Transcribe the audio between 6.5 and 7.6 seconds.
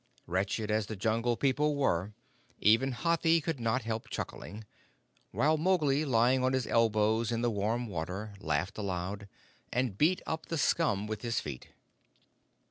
his elbows in the